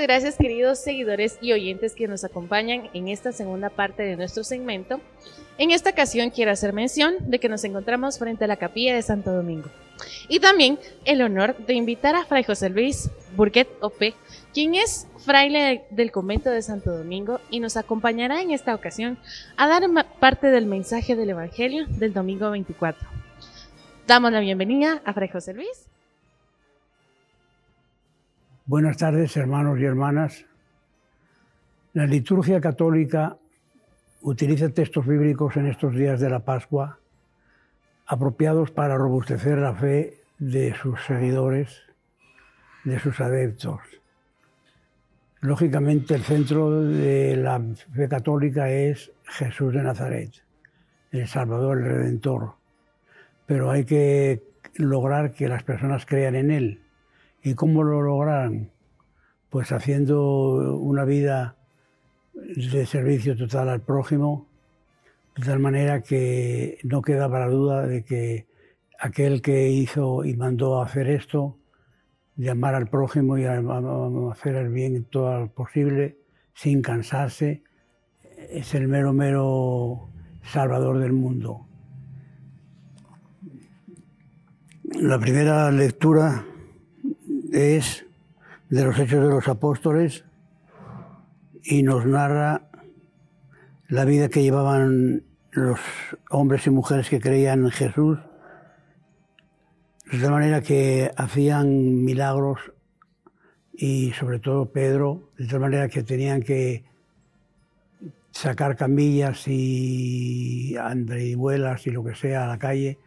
Gracias 0.02 0.36
queridos 0.36 0.80
seguidores 0.80 1.38
y 1.40 1.52
oyentes 1.52 1.94
que 1.94 2.08
nos 2.08 2.24
acompañan 2.24 2.90
en 2.92 3.06
esta 3.06 3.30
segunda 3.30 3.70
parte 3.70 4.02
de 4.02 4.16
nuestro 4.16 4.42
segmento 4.42 5.00
En 5.58 5.70
esta 5.70 5.90
ocasión 5.90 6.30
quiero 6.30 6.50
hacer 6.50 6.72
mención 6.72 7.14
de 7.20 7.38
que 7.38 7.48
nos 7.48 7.62
encontramos 7.62 8.18
frente 8.18 8.44
a 8.44 8.48
la 8.48 8.56
capilla 8.56 8.94
de 8.94 9.02
Santo 9.02 9.32
Domingo. 9.32 9.68
Y 10.28 10.40
también 10.40 10.80
el 11.04 11.22
honor 11.22 11.56
de 11.56 11.74
invitar 11.74 12.16
a 12.16 12.24
Fray 12.24 12.42
José 12.42 12.68
Luis 12.68 13.10
Burguet 13.36 13.68
Ope, 13.80 14.14
quien 14.52 14.74
es 14.74 15.06
fraile 15.18 15.84
del 15.90 16.10
convento 16.10 16.50
de 16.50 16.62
Santo 16.62 16.90
Domingo 16.96 17.38
y 17.48 17.60
nos 17.60 17.76
acompañará 17.76 18.42
en 18.42 18.50
esta 18.50 18.74
ocasión 18.74 19.18
a 19.56 19.68
dar 19.68 19.84
parte 20.18 20.48
del 20.48 20.66
mensaje 20.66 21.14
del 21.14 21.30
Evangelio 21.30 21.86
del 21.86 22.12
domingo 22.12 22.50
24. 22.50 23.08
Damos 24.08 24.32
la 24.32 24.40
bienvenida 24.40 25.00
a 25.04 25.12
Fray 25.12 25.28
José 25.28 25.54
Luis. 25.54 25.91
Buenas 28.72 28.96
tardes, 28.96 29.36
hermanos 29.36 29.78
y 29.78 29.84
hermanas. 29.84 30.46
La 31.92 32.06
liturgia 32.06 32.58
católica 32.58 33.36
utiliza 34.22 34.70
textos 34.70 35.06
bíblicos 35.06 35.58
en 35.58 35.66
estos 35.66 35.94
días 35.94 36.20
de 36.20 36.30
la 36.30 36.38
Pascua 36.38 36.98
apropiados 38.06 38.70
para 38.70 38.96
robustecer 38.96 39.58
la 39.58 39.74
fe 39.74 40.22
de 40.38 40.72
sus 40.72 41.04
seguidores, 41.04 41.82
de 42.84 42.98
sus 42.98 43.20
adeptos. 43.20 43.78
Lógicamente 45.42 46.14
el 46.14 46.22
centro 46.22 46.80
de 46.80 47.36
la 47.36 47.60
fe 47.94 48.08
católica 48.08 48.70
es 48.70 49.12
Jesús 49.24 49.74
de 49.74 49.82
Nazaret, 49.82 50.32
el 51.10 51.28
Salvador, 51.28 51.76
el 51.76 51.84
Redentor. 51.84 52.54
Pero 53.44 53.70
hay 53.70 53.84
que 53.84 54.42
lograr 54.76 55.34
que 55.34 55.46
las 55.46 55.62
personas 55.62 56.06
crean 56.06 56.36
en 56.36 56.50
Él. 56.50 56.81
¿Y 57.42 57.54
cómo 57.54 57.82
lo 57.82 58.02
lograrán? 58.02 58.70
Pues 59.50 59.72
haciendo 59.72 60.76
una 60.76 61.04
vida 61.04 61.56
de 62.34 62.86
servicio 62.86 63.36
total 63.36 63.68
al 63.68 63.80
prójimo, 63.80 64.46
de 65.36 65.44
tal 65.44 65.58
manera 65.58 66.02
que 66.02 66.78
no 66.84 67.02
queda 67.02 67.28
para 67.28 67.48
duda 67.48 67.86
de 67.86 68.04
que 68.04 68.46
aquel 68.98 69.42
que 69.42 69.70
hizo 69.70 70.24
y 70.24 70.36
mandó 70.36 70.80
a 70.80 70.84
hacer 70.86 71.10
esto, 71.10 71.56
de 72.36 72.50
amar 72.50 72.74
al 72.74 72.86
prójimo 72.86 73.36
y 73.36 73.44
a, 73.44 73.60
hacer 74.30 74.54
el 74.54 74.68
bien 74.68 75.04
todo 75.04 75.40
lo 75.40 75.48
posible, 75.48 76.18
sin 76.54 76.80
cansarse, 76.80 77.62
es 78.50 78.74
el 78.74 78.86
mero, 78.86 79.12
mero 79.12 80.08
salvador 80.42 80.98
del 80.98 81.12
mundo. 81.12 81.66
La 84.84 85.18
primera 85.18 85.70
lectura 85.70 86.44
es 87.52 88.06
de 88.70 88.84
los 88.84 88.98
Hechos 88.98 89.22
de 89.22 89.28
los 89.28 89.48
Apóstoles, 89.48 90.24
y 91.62 91.82
nos 91.82 92.06
narra 92.06 92.62
la 93.88 94.04
vida 94.04 94.28
que 94.28 94.42
llevaban 94.42 95.22
los 95.52 95.78
hombres 96.30 96.66
y 96.66 96.70
mujeres 96.70 97.08
que 97.08 97.20
creían 97.20 97.64
en 97.64 97.70
Jesús, 97.70 98.18
de 100.10 100.18
tal 100.18 100.30
manera 100.30 100.62
que 100.62 101.10
hacían 101.16 102.04
milagros 102.04 102.72
y 103.72 104.12
sobre 104.12 104.38
todo 104.38 104.72
Pedro, 104.72 105.30
de 105.38 105.46
tal 105.46 105.60
manera 105.60 105.88
que 105.88 106.02
tenían 106.02 106.42
que 106.42 106.84
sacar 108.30 108.76
camillas 108.76 109.46
y 109.46 110.76
andreivuelas 110.76 111.86
y 111.86 111.90
lo 111.90 112.02
que 112.02 112.14
sea 112.14 112.44
a 112.44 112.48
la 112.48 112.58
calle 112.58 112.98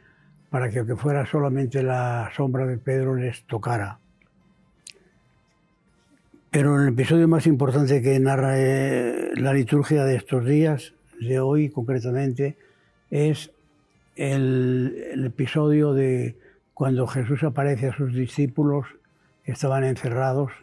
para 0.50 0.70
que 0.70 0.80
aunque 0.80 0.96
fuera 0.96 1.25
solamente 1.25 1.84
la 1.84 2.32
sombra 2.36 2.66
de 2.66 2.78
Pedro 2.78 3.16
les 3.16 3.44
tocara. 3.46 4.00
Pero 6.55 6.81
el 6.81 6.88
episodio 6.88 7.27
más 7.27 7.47
importante 7.47 8.01
que 8.01 8.17
narra 8.17 8.57
eh, 8.57 9.33
la 9.35 9.51
liturgia 9.51 10.05
de 10.05 10.15
estos 10.15 10.45
días, 10.45 10.93
de 11.19 11.41
hoy 11.41 11.67
concretamente, 11.69 12.57
es 13.12 13.51
el, 14.15 15.21
episodio 15.25 15.91
de 15.91 16.38
cuando 16.74 17.07
Jesús 17.07 17.43
aparece 17.43 17.89
a 17.89 17.98
sus 17.98 18.13
discípulos 18.13 18.87
que 19.44 19.51
estaban 19.51 19.83
encerrados 19.83 20.53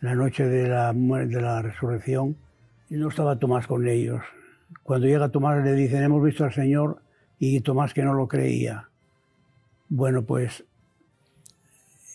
la 0.00 0.14
noche 0.14 0.44
de 0.44 0.68
la, 0.68 0.92
de 0.92 1.40
la 1.42 1.62
resurrección 1.62 2.36
y 2.88 2.94
no 2.94 3.08
estaba 3.08 3.40
Tomás 3.40 3.66
con 3.66 3.88
ellos. 3.88 4.22
Cuando 4.84 5.08
llega 5.08 5.30
Tomás 5.30 5.64
le 5.64 5.72
dicen, 5.72 6.04
hemos 6.04 6.22
visto 6.22 6.44
al 6.44 6.52
Señor 6.52 7.02
y 7.40 7.58
Tomás 7.62 7.92
que 7.92 8.04
no 8.04 8.14
lo 8.14 8.28
creía. 8.28 8.88
Bueno, 9.88 10.22
pues 10.22 10.62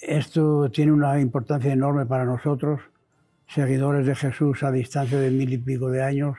esto 0.02 0.72
tiene 0.72 0.94
una 0.94 1.20
importancia 1.20 1.74
enorme 1.74 2.06
para 2.06 2.24
nosotros 2.24 2.80
seguidores 3.54 4.06
de 4.08 4.16
Jesús 4.16 4.64
a 4.64 4.72
distancia 4.72 5.20
de 5.20 5.30
mil 5.30 5.54
y 5.54 5.58
pico 5.58 5.90
de 5.90 6.04
años, 6.04 6.38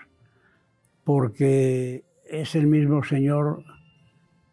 porque 1.04 2.04
es 2.28 2.54
el 2.56 2.66
mismo 2.66 3.04
Señor 3.04 3.62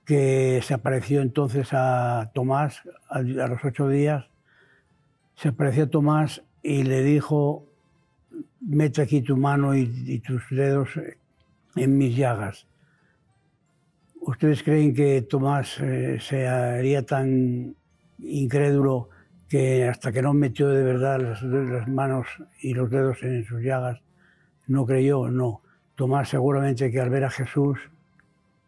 que 0.06 0.60
se 0.62 0.74
apareció 0.74 1.22
entonces 1.22 1.70
a 1.72 2.32
Tomás 2.34 2.82
a, 3.10 3.22
los 3.22 3.64
ocho 3.64 3.88
días, 3.88 4.26
se 5.36 5.50
apareció 5.50 5.86
a 5.86 5.90
Tomás 5.90 6.44
y 6.62 6.84
le 6.84 7.02
dijo, 7.04 7.66
mete 8.60 9.02
aquí 9.02 9.22
tu 9.22 9.38
mano 9.38 9.76
y, 9.76 10.20
tus 10.20 10.44
dedos 10.52 10.90
en 11.76 11.98
mis 11.98 12.16
llagas. 12.16 12.68
¿Ustedes 14.20 14.62
creen 14.62 14.94
que 14.94 15.24
Tomás 15.24 15.80
eh, 15.80 16.20
se 16.20 16.48
haría 16.48 17.04
tan 17.04 17.76
incrédulo 18.20 19.10
que 19.52 19.86
hasta 19.86 20.14
que 20.14 20.22
no 20.22 20.34
metió 20.34 20.70
de 20.70 20.82
verdad 20.82 21.20
las, 21.20 21.86
manos 21.90 22.26
y 22.62 22.74
los 22.74 22.90
dedos 22.90 23.22
en 23.22 23.44
sus 23.44 23.62
llagas, 23.62 24.00
no 24.68 24.86
creyó, 24.86 25.30
no. 25.30 25.62
Tomás 25.96 26.30
seguramente 26.30 26.90
que 26.90 27.02
al 27.02 27.10
ver 27.10 27.26
a 27.26 27.30
Jesús 27.30 27.78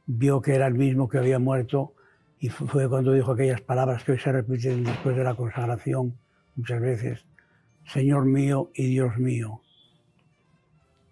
vio 0.05 0.41
que 0.41 0.55
era 0.55 0.67
el 0.67 0.73
mismo 0.73 1.07
que 1.07 1.19
había 1.19 1.39
muerto 1.39 1.93
y 2.37 2.49
fue 2.49 2.89
cuando 2.89 3.13
dijo 3.13 3.31
aquellas 3.31 3.61
palabras 3.61 4.03
que 4.03 4.11
hoy 4.11 4.19
se 4.19 4.33
repiten 4.33 4.83
después 4.83 5.15
de 5.15 5.23
la 5.23 5.35
consagración 5.35 6.17
muchas 6.57 6.81
veces, 6.81 7.25
Señor 7.85 8.25
mío 8.25 8.69
y 8.75 8.87
Dios 8.89 9.17
mío. 9.17 9.61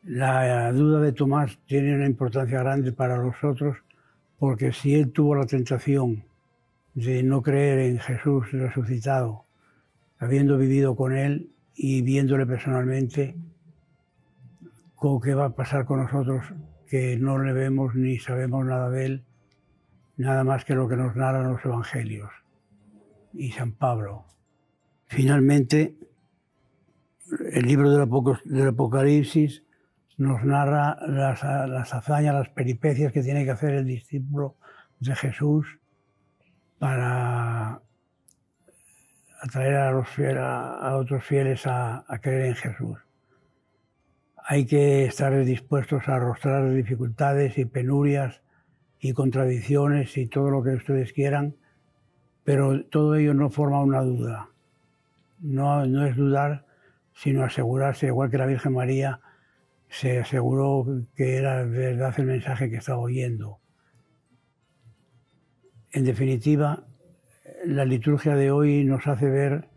La 0.03 0.69
duda 0.73 0.99
de 0.99 1.13
Tomás 1.13 1.57
tiene 1.65 1.95
una 1.95 2.07
importancia 2.07 2.59
grande 2.59 2.91
para 2.91 3.15
nosotros 3.15 3.77
porque 4.37 4.73
si 4.73 4.95
él 4.95 5.13
tuvo 5.13 5.33
la 5.33 5.45
tentación 5.45 6.25
de 6.93 7.23
no 7.23 7.41
creer 7.41 7.79
en 7.79 7.99
Jesús 7.99 8.51
resucitado, 8.51 9.45
habiendo 10.21 10.57
vivido 10.57 10.95
con 10.95 11.17
Él 11.17 11.51
y 11.75 12.03
viéndole 12.03 12.45
personalmente, 12.45 13.35
¿qué 15.23 15.33
va 15.33 15.45
a 15.45 15.55
pasar 15.55 15.85
con 15.85 15.99
nosotros 15.99 16.45
que 16.87 17.17
no 17.17 17.39
le 17.39 17.53
vemos 17.53 17.95
ni 17.95 18.19
sabemos 18.19 18.63
nada 18.63 18.91
de 18.91 19.05
Él, 19.05 19.25
nada 20.17 20.43
más 20.43 20.63
que 20.63 20.75
lo 20.75 20.87
que 20.87 20.95
nos 20.95 21.15
narran 21.15 21.51
los 21.51 21.65
Evangelios 21.65 22.29
y 23.33 23.51
San 23.51 23.71
Pablo? 23.71 24.25
Finalmente, 25.07 25.97
el 27.51 27.65
libro 27.65 27.89
del 27.89 28.67
Apocalipsis 28.67 29.63
nos 30.17 30.43
narra 30.43 30.97
las, 31.07 31.43
las 31.43 31.93
hazañas, 31.95 32.35
las 32.35 32.49
peripecias 32.49 33.11
que 33.11 33.23
tiene 33.23 33.43
que 33.43 33.51
hacer 33.51 33.73
el 33.73 33.87
discípulo 33.87 34.55
de 34.99 35.15
Jesús 35.15 35.79
para 36.77 37.81
atraer 39.41 40.37
a, 40.37 40.95
otros 40.95 41.23
fieles 41.23 41.65
a, 41.65 42.05
creer 42.21 42.45
en 42.45 42.55
Jesús. 42.55 42.97
Hay 44.37 44.65
que 44.65 45.05
estar 45.05 45.43
dispuestos 45.43 46.07
a 46.07 46.15
arrostrar 46.15 46.69
dificultades 46.71 47.57
y 47.57 47.65
penurias 47.65 48.41
y 48.99 49.13
contradicciones 49.13 50.15
y 50.17 50.27
todo 50.27 50.51
lo 50.51 50.63
que 50.63 50.75
ustedes 50.75 51.11
quieran, 51.13 51.55
pero 52.43 52.85
todo 52.85 53.15
ello 53.15 53.33
no 53.33 53.49
forma 53.49 53.81
una 53.81 54.01
duda. 54.01 54.49
No, 55.39 55.85
no 55.87 56.05
es 56.05 56.15
dudar, 56.15 56.65
sino 57.13 57.43
asegurarse, 57.43 58.07
igual 58.07 58.29
que 58.29 58.37
la 58.37 58.45
Virgen 58.45 58.73
María 58.73 59.19
se 59.89 60.19
aseguró 60.19 60.85
que 61.15 61.37
era 61.37 61.63
verdad 61.63 62.13
el 62.17 62.25
mensaje 62.25 62.69
que 62.69 62.77
estaba 62.77 62.99
oyendo. 62.99 63.59
En 65.91 66.05
definitiva, 66.05 66.85
la 67.65 67.85
liturgia 67.85 68.35
de 68.35 68.51
hoy 68.51 68.83
nos 68.83 69.07
hace 69.07 69.29
ver 69.29 69.69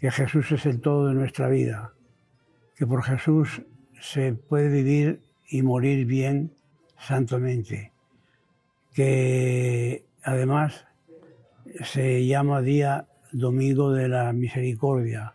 que 0.00 0.10
Jesús 0.10 0.50
es 0.52 0.66
el 0.66 0.80
todo 0.80 1.08
de 1.08 1.14
nuestra 1.14 1.48
vida, 1.48 1.92
que 2.76 2.86
por 2.86 3.02
Jesús 3.02 3.62
se 4.00 4.32
puede 4.32 4.68
vivir 4.68 5.20
y 5.48 5.62
morir 5.62 6.06
bien 6.06 6.52
santamente, 6.98 7.92
que 8.94 10.04
además 10.22 10.86
se 11.82 12.26
llama 12.26 12.60
día 12.60 13.06
Domingo 13.32 13.92
de 13.92 14.08
la 14.08 14.32
Misericordia. 14.32 15.34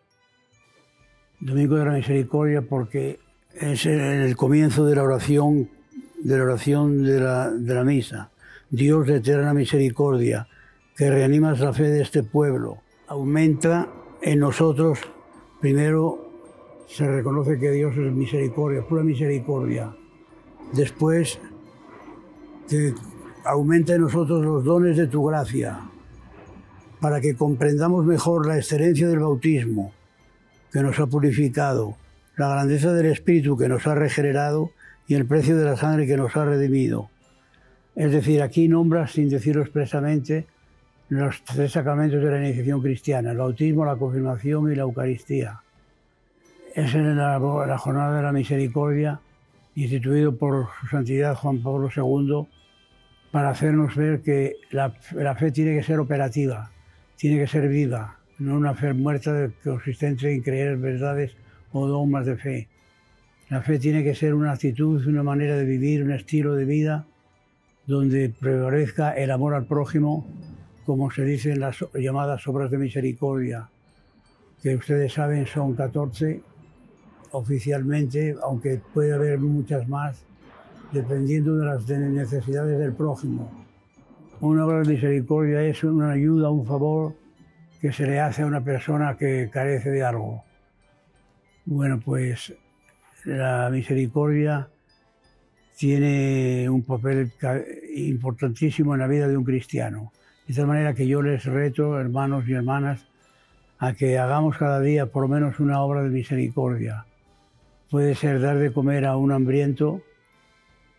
Domingo 1.39 1.75
de 1.77 1.85
la 1.85 1.91
Misericordia 1.91 2.61
porque 2.61 3.19
es 3.53 3.85
el 3.85 4.35
comienzo 4.35 4.85
de 4.85 4.95
la 4.95 5.03
oración, 5.03 5.69
de 6.23 6.37
la 6.37 6.43
oración 6.43 7.03
de 7.03 7.19
la, 7.19 7.51
de 7.51 7.73
la 7.73 7.83
misa. 7.83 8.31
Dios 8.69 9.07
de 9.07 9.17
eterna 9.17 9.53
misericordia, 9.53 10.47
que 10.97 11.11
reanimas 11.11 11.59
la 11.59 11.73
fe 11.73 11.83
de 11.83 12.01
este 12.01 12.23
pueblo. 12.23 12.79
Aumenta 13.07 13.87
en 14.21 14.39
nosotros, 14.39 14.99
primero 15.61 16.27
se 16.87 17.07
reconoce 17.07 17.59
que 17.59 17.71
Dios 17.71 17.95
es 17.95 18.11
misericordia, 18.11 18.81
pura 18.81 19.03
misericordia. 19.03 19.95
Después 20.73 21.39
que 22.67 22.95
aumente 23.45 23.93
en 23.93 24.01
nosotros 24.01 24.43
los 24.43 24.63
dones 24.63 24.97
de 24.97 25.07
tu 25.07 25.23
gracia, 25.23 25.79
para 26.99 27.21
que 27.21 27.35
comprendamos 27.35 28.03
mejor 28.03 28.47
la 28.47 28.57
excelencia 28.57 29.07
del 29.07 29.19
bautismo 29.19 29.93
que 30.73 30.81
nos 30.81 30.99
ha 30.99 31.05
purificado, 31.05 31.95
la 32.37 32.49
grandeza 32.49 32.91
del 32.93 33.05
Espíritu 33.05 33.55
que 33.55 33.69
nos 33.69 33.85
ha 33.85 33.93
regenerado 33.93 34.71
y 35.07 35.13
el 35.13 35.27
precio 35.27 35.55
de 35.57 35.65
la 35.65 35.77
sangre 35.77 36.07
que 36.07 36.17
nos 36.17 36.35
ha 36.35 36.45
redimido. 36.45 37.09
Es 37.95 38.11
decir, 38.11 38.41
aquí 38.41 38.67
nombras, 38.67 39.11
sin 39.11 39.29
decirlo 39.29 39.61
expresamente, 39.61 40.47
los 41.09 41.43
tres 41.43 41.71
sacramentos 41.71 42.21
de 42.21 42.31
la 42.31 42.43
iniciación 42.45 42.81
cristiana, 42.81 43.31
el 43.31 43.37
bautismo, 43.37 43.85
la 43.85 43.95
confirmación 43.95 44.71
y 44.71 44.75
la 44.75 44.83
Eucaristía. 44.83 45.61
Es 46.75 46.93
en 46.93 47.17
la, 47.17 47.39
la 47.39 47.77
jornada 47.77 48.17
de 48.17 48.23
la 48.23 48.31
misericordia, 48.31 49.19
instituido 49.75 50.35
por 50.35 50.67
su 50.81 50.87
santidad 50.87 51.35
Juan 51.35 51.61
Pablo 51.61 51.89
II, 51.95 52.47
para 53.31 53.49
hacernos 53.49 53.95
ver 53.95 54.21
que 54.21 54.55
la, 54.71 54.91
fe 55.35 55.51
tiene 55.51 55.75
que 55.75 55.83
ser 55.83 55.99
operativa, 55.99 56.71
tiene 57.15 57.37
que 57.39 57.47
ser 57.47 57.67
viva, 57.67 58.17
no 58.39 58.55
una 58.55 58.73
fe 58.73 58.93
muerta 58.93 59.49
consistente 59.63 60.33
en 60.33 60.41
creer 60.41 60.77
verdades 60.77 61.35
o 61.71 61.87
dogmas 61.87 62.25
de 62.25 62.37
fe. 62.37 62.67
La 63.49 63.61
fe 63.61 63.79
tiene 63.79 64.03
que 64.03 64.15
ser 64.15 64.33
una 64.33 64.51
actitud, 64.53 65.05
una 65.07 65.23
manera 65.23 65.55
de 65.55 65.65
vivir, 65.65 66.03
un 66.03 66.11
estilo 66.11 66.55
de 66.55 66.65
vida 66.65 67.05
donde 67.85 68.29
prevalezca 68.29 69.11
el 69.11 69.31
amor 69.31 69.53
al 69.53 69.65
prójimo, 69.65 70.27
como 70.87 71.11
se 71.11 71.25
dice 71.25 71.51
en 71.51 71.59
las 71.59 71.85
llamadas 71.93 72.47
obras 72.47 72.71
de 72.71 72.77
misericordia, 72.77 73.67
que 74.63 74.73
ustedes 74.73 75.11
saben 75.11 75.45
son 75.45 75.75
14 75.75 76.41
oficialmente, 77.31 78.37
aunque 78.41 78.79
puede 78.93 79.13
haber 79.13 79.37
muchas 79.37 79.85
más, 79.89 80.23
dependiendo 80.93 81.57
de 81.57 81.65
las 81.65 81.85
necesidades 81.89 82.79
del 82.79 82.93
prójimo. 82.93 83.51
Una 84.39 84.65
obra 84.65 84.79
de 84.79 84.93
misericordia 84.93 85.61
es 85.61 85.83
una 85.83 86.11
ayuda, 86.11 86.49
un 86.49 86.65
favor 86.65 87.15
que 87.81 87.91
se 87.91 88.07
le 88.07 88.21
hace 88.21 88.43
a 88.43 88.45
una 88.45 88.63
persona 88.63 89.17
que 89.17 89.49
carece 89.51 89.89
de 89.89 90.03
algo. 90.03 90.45
Bueno, 91.65 91.99
pues 91.99 92.53
la 93.25 93.69
misericordia 93.69 94.69
tiene 95.75 96.69
un 96.69 96.81
papel 96.83 97.33
importantísimo 97.93 98.93
en 98.93 99.01
la 99.01 99.07
vida 99.07 99.27
de 99.27 99.35
un 99.35 99.43
cristiano. 99.43 100.13
De 100.47 100.53
tal 100.53 100.67
manera 100.67 100.93
que 100.93 101.07
yo 101.07 101.21
les 101.21 101.45
reto, 101.45 101.99
hermanos 101.99 102.47
y 102.47 102.53
hermanas, 102.53 103.05
a 103.79 103.93
que 103.93 104.17
hagamos 104.17 104.57
cada 104.57 104.79
día 104.79 105.07
por 105.07 105.23
lo 105.23 105.27
menos 105.27 105.59
una 105.59 105.81
obra 105.81 106.03
de 106.03 106.09
misericordia. 106.09 107.05
Puede 107.89 108.15
ser 108.15 108.41
dar 108.41 108.57
de 108.57 108.71
comer 108.71 109.05
a 109.05 109.17
un 109.17 109.31
hambriento, 109.31 110.01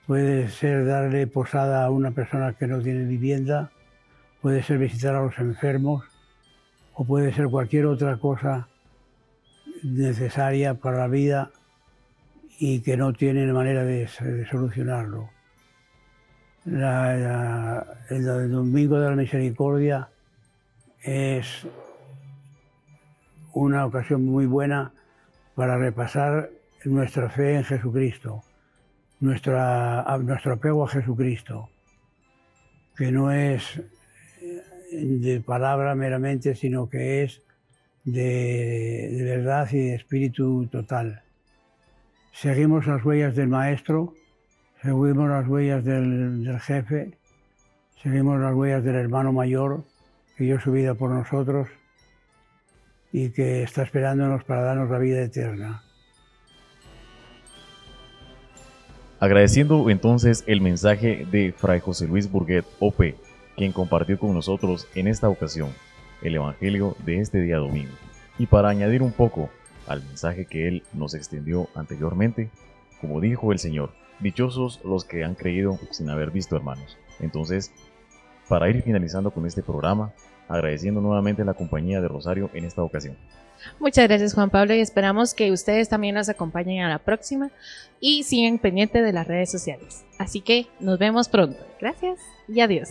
puede 0.06 0.48
ser 0.48 0.86
darle 0.86 1.26
posada 1.26 1.84
a 1.84 1.90
una 1.90 2.12
persona 2.12 2.54
que 2.54 2.66
no 2.66 2.80
tiene 2.80 3.04
vivienda, 3.04 3.70
puede 4.40 4.62
ser 4.62 4.78
visitar 4.78 5.14
a 5.14 5.22
los 5.22 5.38
enfermos 5.38 6.04
o 6.94 7.04
puede 7.04 7.32
ser 7.32 7.48
cualquier 7.48 7.86
otra 7.86 8.16
cosa 8.16 8.68
necesaria 9.82 10.74
para 10.74 10.98
la 10.98 11.08
vida 11.08 11.50
y 12.58 12.80
que 12.80 12.96
no 12.96 13.12
tiene 13.12 13.52
manera 13.52 13.84
de, 13.84 14.08
solucionarlo. 14.50 15.30
El 18.10 18.50
Domingo 18.50 19.00
de 19.00 19.10
la 19.10 19.16
Misericordia 19.16 20.08
es 21.02 21.66
una 23.54 23.86
ocasión 23.86 24.24
muy 24.24 24.46
buena 24.46 24.92
para 25.54 25.76
repasar 25.76 26.50
nuestra 26.84 27.28
fe 27.30 27.56
en 27.56 27.64
Jesucristo 27.64 28.42
nuestra, 29.20 30.04
nuestro 30.22 30.54
apego 30.54 30.84
a 30.84 30.88
Jesucristo, 30.88 31.68
que 32.96 33.10
no 33.10 33.32
es 33.32 33.80
de 34.90 35.42
palabra 35.44 35.94
meramente, 35.94 36.54
sino 36.54 36.88
que 36.88 37.24
es 37.24 37.42
de, 38.04 39.20
verdad 39.22 39.68
y 39.72 39.78
de 39.78 39.94
espíritu 39.94 40.66
total. 40.70 41.22
Seguimos 42.32 42.86
las 42.86 43.04
huellas 43.04 43.34
del 43.34 43.48
Maestro, 43.48 44.14
seguimos 44.82 45.28
las 45.28 45.46
huellas 45.46 45.84
del, 45.84 46.44
del 46.44 46.60
jefe, 46.60 47.12
seguimos 48.02 48.40
las 48.40 48.54
huellas 48.54 48.84
del 48.84 48.96
hermano 48.96 49.32
mayor 49.32 49.84
que 50.36 50.44
dio 50.44 50.60
su 50.60 50.72
vida 50.72 50.94
por 50.94 51.10
nosotros 51.10 51.68
y 53.12 53.30
que 53.30 53.62
está 53.62 53.82
esperándonos 53.82 54.44
para 54.44 54.62
darnos 54.62 54.90
la 54.90 54.98
vida 54.98 55.22
eterna. 55.22 55.82
Agradeciendo 59.20 59.90
entonces 59.90 60.44
el 60.46 60.60
mensaje 60.60 61.26
de 61.30 61.52
Fray 61.56 61.80
José 61.80 62.06
Luis 62.06 62.30
Burguet, 62.30 62.64
OP, 62.78 63.16
quien 63.56 63.72
compartió 63.72 64.16
con 64.16 64.32
nosotros 64.32 64.86
en 64.94 65.08
esta 65.08 65.28
ocasión 65.28 65.70
el 66.22 66.36
Evangelio 66.36 66.96
de 67.04 67.18
este 67.18 67.40
día 67.40 67.56
domingo. 67.56 67.92
Y 68.38 68.46
para 68.46 68.68
añadir 68.68 69.02
un 69.02 69.10
poco 69.10 69.50
al 69.88 70.04
mensaje 70.04 70.44
que 70.44 70.68
él 70.68 70.84
nos 70.92 71.14
extendió 71.14 71.68
anteriormente, 71.74 72.50
como 73.00 73.20
dijo 73.20 73.50
el 73.50 73.58
Señor, 73.58 73.90
dichosos 74.20 74.80
los 74.84 75.04
que 75.04 75.24
han 75.24 75.34
creído 75.34 75.78
sin 75.90 76.10
haber 76.10 76.30
visto 76.30 76.56
hermanos. 76.56 76.96
Entonces, 77.20 77.72
para 78.48 78.68
ir 78.68 78.82
finalizando 78.82 79.30
con 79.30 79.46
este 79.46 79.62
programa, 79.62 80.12
agradeciendo 80.48 81.00
nuevamente 81.00 81.44
la 81.44 81.54
compañía 81.54 82.00
de 82.00 82.08
Rosario 82.08 82.50
en 82.54 82.64
esta 82.64 82.82
ocasión. 82.82 83.16
Muchas 83.80 84.06
gracias 84.06 84.34
Juan 84.34 84.50
Pablo 84.50 84.74
y 84.74 84.80
esperamos 84.80 85.34
que 85.34 85.50
ustedes 85.50 85.88
también 85.88 86.14
nos 86.14 86.28
acompañen 86.28 86.84
a 86.84 86.88
la 86.88 86.98
próxima 86.98 87.50
y 88.00 88.22
sigan 88.22 88.58
pendientes 88.58 89.04
de 89.04 89.12
las 89.12 89.26
redes 89.26 89.50
sociales. 89.50 90.04
Así 90.18 90.40
que 90.40 90.68
nos 90.80 90.98
vemos 90.98 91.28
pronto. 91.28 91.58
Gracias 91.80 92.20
y 92.46 92.60
adiós. 92.60 92.90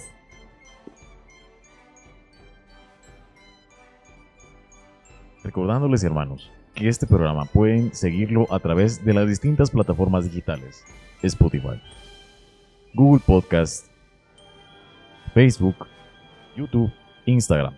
Recordándoles 5.43 6.03
hermanos 6.03 6.51
que 6.75 6.89
este 6.89 7.07
programa 7.07 7.45
pueden 7.45 7.95
seguirlo 7.95 8.53
a 8.53 8.59
través 8.59 9.03
de 9.03 9.13
las 9.13 9.27
distintas 9.27 9.71
plataformas 9.71 10.25
digitales. 10.25 10.83
Spotify, 11.23 11.79
Google 12.95 13.19
Podcast, 13.19 13.89
Facebook, 15.35 15.87
YouTube, 16.55 16.91
Instagram 17.27 17.75